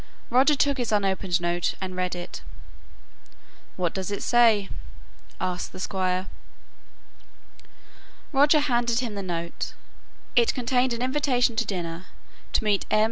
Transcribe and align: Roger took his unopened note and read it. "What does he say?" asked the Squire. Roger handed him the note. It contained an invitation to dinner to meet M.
Roger 0.31 0.55
took 0.55 0.79
his 0.79 0.91
unopened 0.91 1.39
note 1.39 1.75
and 1.79 1.95
read 1.95 2.15
it. 2.15 2.41
"What 3.75 3.93
does 3.93 4.09
he 4.09 4.19
say?" 4.19 4.67
asked 5.39 5.73
the 5.73 5.79
Squire. 5.79 6.25
Roger 8.31 8.61
handed 8.61 9.01
him 9.01 9.13
the 9.13 9.21
note. 9.21 9.75
It 10.35 10.55
contained 10.55 10.93
an 10.93 11.03
invitation 11.03 11.55
to 11.55 11.65
dinner 11.67 12.05
to 12.53 12.63
meet 12.63 12.83
M. 12.89 12.99